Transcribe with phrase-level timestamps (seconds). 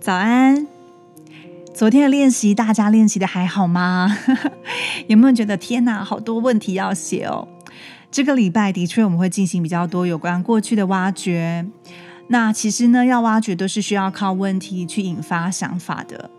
[0.00, 0.66] 早安！
[1.74, 4.16] 昨天的练习，大家练习的还好吗？
[5.08, 7.46] 有没有觉得天哪，好多问题要写哦？
[8.10, 11.66] 这个礼拜的确我们会进行比较多有关过去的挖掘。
[12.28, 16.30] 那其实呢，要挖掘都是需要靠问题去引发想法的。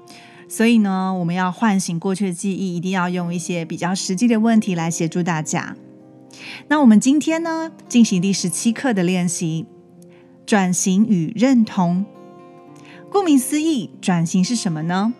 [0.49, 5.75] 所以呢，我们要唤醒过去的记忆，一定要用一些比较实际的问题来协助大家。
[6.67, 9.67] 那我们今天呢，进行第十七课的练习：
[10.47, 12.03] 转型与认同。
[13.11, 15.13] 顾名思义，转型是什么呢？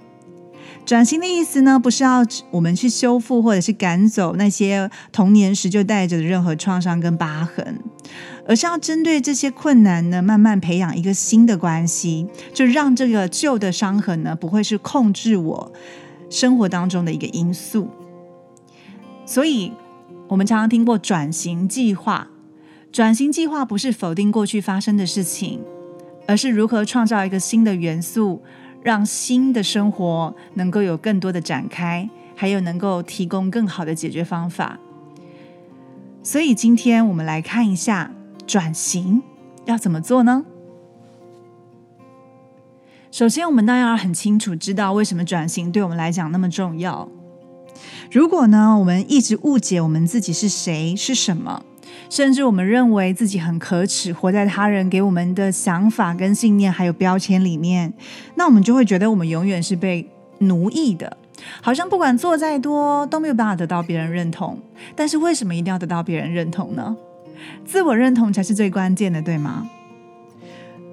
[0.85, 7.81] 转型的意思呢，不是要我们去修复或者是赶走那些童年时就带着的任何创伤跟疤痕，
[8.47, 15.71] 而是要针对这些困难呢，慢慢培养一个新的关系，就让这个旧的伤痕呢，不会是控制我
[16.29, 17.89] 生活当中的一个因素。
[19.25, 19.73] 所以，
[20.29, 22.29] 我们常常听过转型计划，
[22.89, 25.59] 转型计划不是否定过去发生的事情。
[26.27, 28.41] 而是如何创造一个新的元素，
[28.81, 34.79] 让新的生活能够有更多的展开，还有能够提供更好的解决方法。
[36.23, 38.11] 所以今天我们来看一下
[38.45, 39.23] 转型
[39.65, 40.45] 要怎么做呢？
[43.11, 47.09] 首先，我们当然要很清楚知道为什么转型对我们来讲那么重要。
[48.11, 51.65] 如果呢，我们一直误解我们自己是谁是什么？
[52.11, 57.93] 甚至我们认为自己很可耻，活在他人给我们的想法、跟信念还有标签里面，
[58.35, 60.05] 那我们就会觉得我们永远是被
[60.39, 61.15] 奴役的，
[61.61, 64.59] 好像不管做再多都没有办法得到别人认同。
[64.93, 66.97] 但是为什么一定要得到别人认同呢？
[67.63, 69.69] 自我认同才是最关键的，对吗？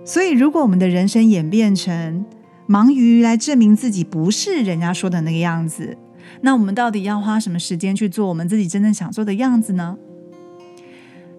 [0.04, 2.24] 所以，如果我们的人生演变成
[2.66, 5.98] 忙于来证明自己不是人家说的那个样子，
[6.42, 9.98] 那我们到底要花什么时间去做我们自己真正想做的样子呢？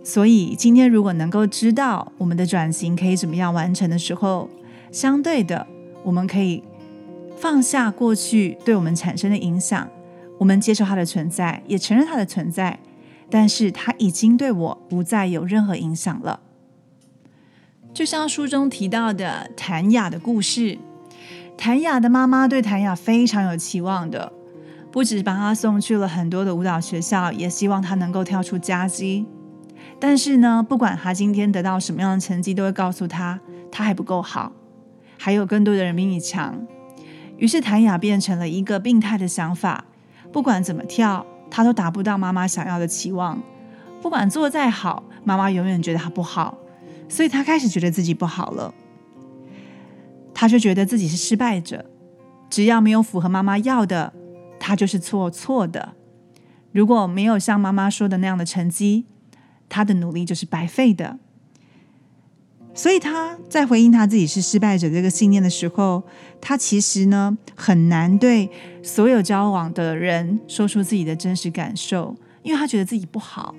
[0.03, 4.49] 所以今天如果能够知道我们的转型可以怎么样完成的时候，
[4.91, 5.67] 相对的，
[6.03, 6.63] 我们可以
[7.37, 9.87] 放下过去对我们产生的影响，
[10.39, 12.79] 我们接受它的存在，也承认它的存在，
[13.29, 16.39] 但是它已经对我不再有任何影响了。
[17.93, 20.79] 就像书中提到的谭雅的故事，
[21.57, 24.31] 谭雅的妈妈对谭雅非常有期望的，
[24.91, 29.25] 不止把她送去了很多的舞蹈学校，也希望她能够跳出家基。
[29.99, 33.39] 但是呢，不管他今天得到什么样的成绩，都会告诉他
[33.71, 34.51] 他还不够好，
[35.17, 36.65] 还有更多的人比你强。
[37.37, 39.85] 于是谭雅变成了一个病态的想法：
[40.31, 43.37] 不管怎么跳，他都达不到妈妈想要的期望；
[44.01, 46.57] 不管做再好，妈妈永远觉得他不好。
[47.07, 48.73] 所以他开始觉得自己不好了，
[50.33, 51.85] 他就觉得自己是失败者。
[52.49, 54.13] 只要没有符合妈妈要的，
[54.59, 55.93] 他就是错错的。
[56.71, 59.05] 如果没有像妈妈说的那样的成绩，
[59.69, 61.17] 他的努力就是白费的，
[62.73, 66.03] 所以他在回应他自己是失败者这个信念的时候，
[66.41, 68.49] 他其实呢很难对
[68.81, 73.53] 所有交往的人说出自己的真实感受，因为他觉得自己不好，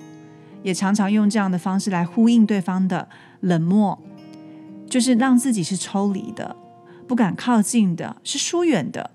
[0.63, 3.07] 也常常用这样的方式来呼应对方的
[3.39, 3.97] 冷漠，
[4.89, 6.55] 就是让自己是抽离的，
[7.07, 9.11] 不敢靠近的，是疏远的。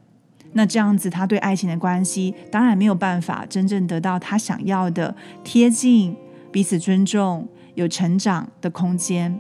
[0.53, 5.15] 那这样子，他对爱情的关系当然没有办法真正得到他想要的
[5.45, 6.17] 贴近。
[6.57, 9.39] 彼此尊重，有成长的空间，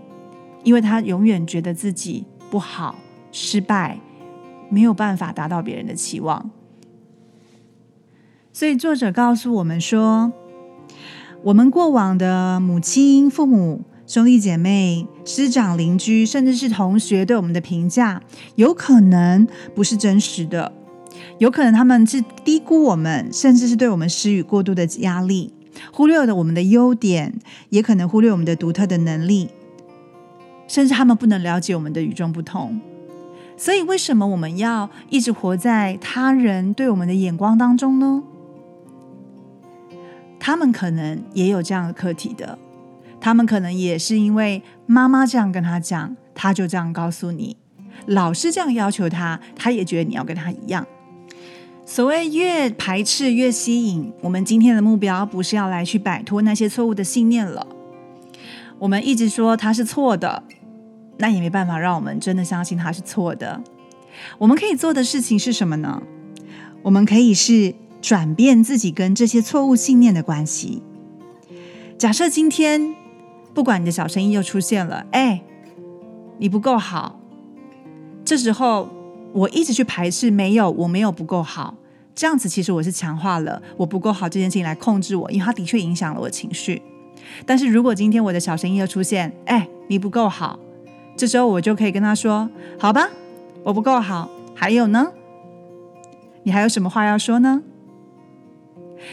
[0.64, 2.94] 因为他永远觉得自己不好、
[3.32, 3.98] 失败，
[4.68, 6.50] 没有办法达到别人的期望。
[8.52, 10.30] 所以作者告诉我们说，
[11.42, 18.22] 我们过往的母亲、父母、兄弟姐妹、师长、邻居，甚至是同学对我们的评价，
[18.56, 20.70] 有可能不是真实的，
[21.38, 25.54] 有可能他们是低估我们，甚至是对我们施予过度的压力。
[25.92, 27.34] 忽略了我们的优点，
[27.70, 29.48] 也可能忽略我们的独特的能力，
[30.66, 32.80] 甚至他们不能了解我们的与众不同。
[33.56, 38.22] 所以，为什么我们要一直活在他人对我们的眼光当中呢？
[40.38, 42.58] 他们可能也有这样的课题的，
[43.18, 47.56] 他们可能也是因为妈妈这样跟他讲，他就这样告诉你；
[48.04, 50.86] 老师这样要求他，他也觉得你要跟他一样。
[51.88, 57.64] 所谓越排斥越吸引，我们今天的目标不是要来去摆脱那些错误的信念了。
[58.80, 60.42] 我们一直说它是错的，
[61.18, 63.62] 那也没办法让我们真的相信它是错的。
[64.36, 66.02] 我们可以做的事情是什么呢？
[66.82, 70.82] 我们可以是转变自己跟这些错误信念的关系。
[71.96, 72.96] 假设今天
[73.54, 75.40] 不管你的小声音又出现了，哎，
[76.38, 77.20] 你不够好，
[78.24, 78.95] 这时候。
[79.36, 81.74] 我一直去排斥，没有，我没有不够好，
[82.14, 86.80] 这样子其实我是强化了我不够好这件事情来控制我，因为它的确影响了我情绪。
[87.44, 90.58] 但是如果今天我的小声音又出现，哎，你不够好，
[91.18, 92.48] 这时候我就可以跟他说，
[92.78, 93.10] 好吧，
[93.62, 94.30] 我不够好。
[94.54, 95.12] 还有呢？
[96.44, 97.62] 你还有什么话要说呢？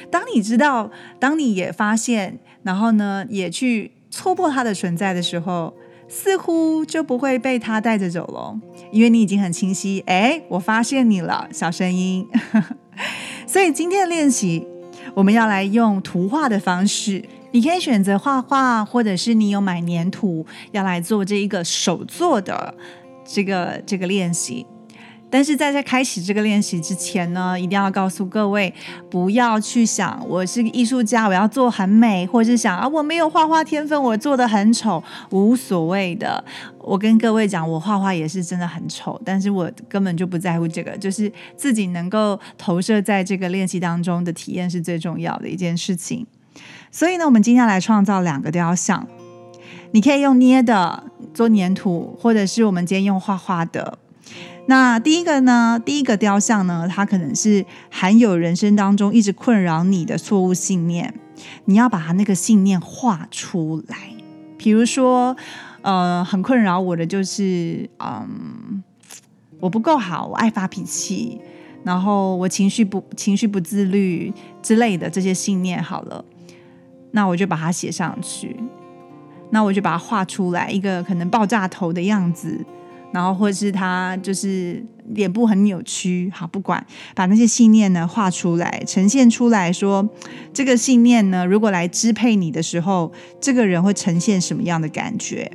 [0.09, 5.73] 当你知道，当你也发现，然后呢，也去戳破它的存在的时候，
[6.13, 8.55] 似乎就不会被他带着走了，
[8.91, 10.03] 因为你已经很清晰。
[10.05, 12.29] 哎，我发现你了，小声音。
[13.47, 14.67] 所以今天的练习，
[15.15, 17.25] 我们要来用图画的方式。
[17.51, 22.75] 你可以选择画画，或者是你有买粘土，要来做这一个手作的
[23.25, 24.67] 这个这个练习。
[25.33, 28.71] 但是在在开始这个练习之前呢，一定要告诉各位，
[29.09, 36.45] 不要去想我是个艺术家，我要做很美，或是想啊我没有画画天分，我做的很丑，无所谓的。
[36.77, 46.27] 我跟各位讲，我画画也是真的很丑，但是我根本就不在乎这个，就是自己能够投射在这个练习当中的体验是最重要的一件事情。
[46.91, 49.07] 所以呢，我们今天来创造两个雕像，
[49.93, 53.97] 你可以用捏的做粘土，或者是我们今天用画画的。
[54.65, 55.77] 那第一个呢？
[55.83, 56.87] 第一个雕像呢？
[56.89, 61.13] 它可能是含有人生当中一直困扰你的错误信念，
[61.65, 63.97] 你要把它那个信念画出来。
[64.57, 65.35] 比如说，
[65.81, 68.81] 呃，很困扰我的就是，嗯，
[69.59, 71.41] 我不够好，我爱发脾气，
[71.83, 75.83] 然后我情绪不情绪不自律之类的这些信念。
[75.83, 76.23] 好了，
[77.11, 78.55] 那我就把它写上去，
[79.49, 82.65] 那我就把它画出来，一个可能爆炸头的样子。
[83.13, 86.83] 然后，或是他就是脸部很扭曲，好，不管
[87.13, 90.09] 把那些信念呢画出来，呈现出来说，
[90.51, 95.51] 这个信念呢，如果来支配你的时候，这个人会呈现什么样的感觉？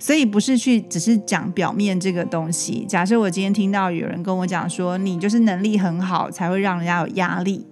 [0.00, 2.86] 所以不是去只是讲表面这个东西。
[2.88, 7.64] 假设我今天听到有人跟我讲说，你就是能力很好，才会让人家有压力，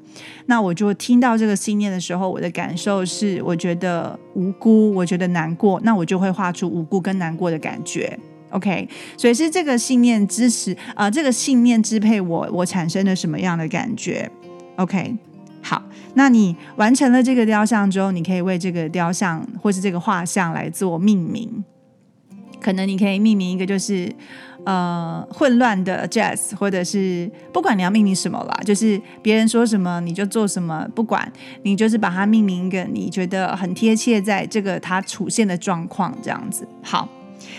[0.44, 8.18] 那我就听到这个信念的时候，我的感受是，我觉得无辜，我觉得难过，那我就会画出无辜跟难过的感觉。
[8.50, 14.30] OK，所以是这个信念支持啊，这个信念支配我，我产生了什么样的感觉
[14.76, 15.14] ？OK，
[15.62, 15.82] 好，
[16.14, 21.62] 那你完成了这个雕像之后，你可以为这个雕像或是这个画像来做命名。
[22.60, 24.10] 可能你可以命名一个就是
[24.64, 31.30] 呃混乱的 Jazz，或者是不管你要命名什么啦，就是别人说什么你就做什么，不管
[31.62, 36.66] 你就是把它命名一个你觉得很贴切在这个它出现的状况这样子。
[36.82, 37.08] 好。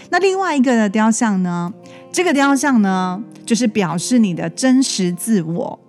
[0.09, 1.73] 那另外一个的雕像呢？
[2.11, 5.79] 这个雕像呢，就是表示你的真实自我。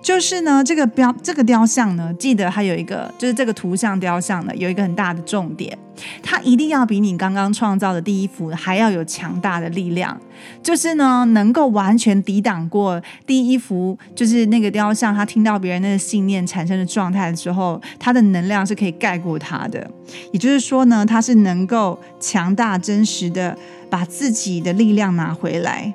[0.00, 5.76] 就是呢，这个雕这个雕像呢，记得它有一个，就是这个图像雕像呢，有一个很大的重点，
[6.22, 10.18] 它一定要比你刚刚创造的第一幅还要有强大的力量，
[10.62, 19.90] 就是呢，能够完全抵挡过第一幅，就是那个雕像，他听到别人那个信念产生的状态的时候，他的能量是可以盖过它的。
[20.32, 23.56] 也就是说呢，他是能够强大真实的
[23.90, 25.92] 把自己的力量拿回来。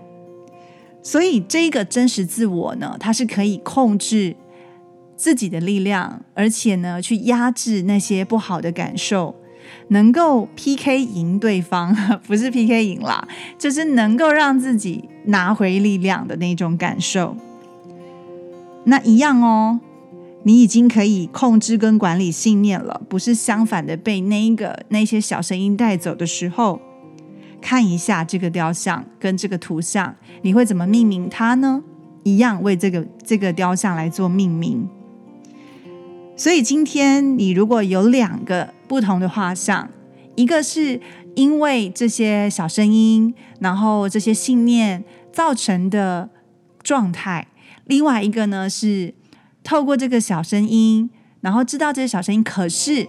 [1.03, 4.37] 所以，这个真实自我呢，它是可以控制
[5.17, 9.35] 自己的力量，而且呢，去压制那些不好的感受，
[9.89, 11.93] 能够 PK 赢对方，
[12.25, 13.27] 不是 PK 赢啦，
[13.59, 17.35] 就是能够让自己拿回力量的那种感受。
[18.85, 19.81] 那一样哦，
[20.43, 26.79] 你已经可以控制跟管理信念了，不是相反的被那一个那些小声音带走的时候。
[27.63, 31.81] 看一下这个雕像跟这个图像，你会怎么命名它呢？
[32.23, 34.89] 一样为这个这个雕像来做命名。
[36.35, 39.89] 所以今天你如果有两个不同的画像，
[40.35, 40.99] 一个是
[41.35, 46.29] 因为这些小声音，然后这些信念造成的
[46.81, 47.47] 状态；
[47.85, 49.13] 另外一个呢是
[49.63, 53.07] 透过这个小声音，然后知道这些小声音，可是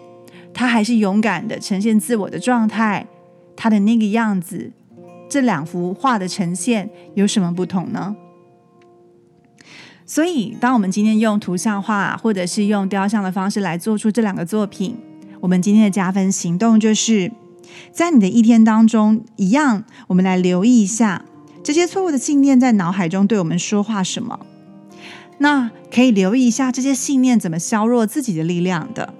[0.52, 3.04] 他还是勇敢的呈现自我的状态。
[3.56, 4.72] 他的那个样子，
[5.28, 8.16] 这两幅画的呈现有什么不同呢？
[10.06, 14.96] 所以，当我们今天用图像画或者是用雕像的方式来做出这两个作品，
[15.40, 17.32] 我们今天的加分行动就是
[17.90, 21.24] 在你的一天当中，一样，我们来留意一下
[21.62, 24.40] 这些错误的信念在脑海中对我们说话什么。
[25.38, 29.14] 那可以留意一下这些信念怎么削弱自己的力量的。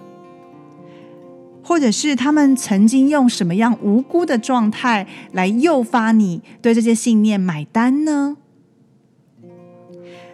[1.67, 8.37] 或者是他们曾经用什么样无辜的状态来诱发你对这些信念买单呢？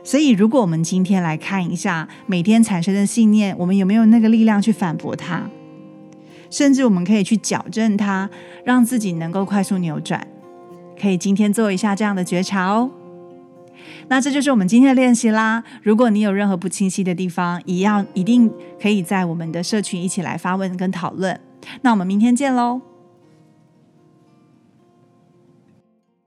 [0.04, 5.44] 所以，如果我们今天来看一下每天产生的信念，我们有没有那个力量去反驳它？
[6.50, 8.30] 甚至我们可以去矫正它，
[8.66, 10.28] 让自己能够快速扭转。
[11.02, 12.92] 可以今天做一下这样的觉察哦。
[14.08, 15.64] 那这就是我们今天的练习啦。
[15.82, 21.40] 如果你有任何不清晰的地方，一样一定可以在我们的社群一起来发问跟讨论。
[21.82, 22.91] 那我们明天见喽。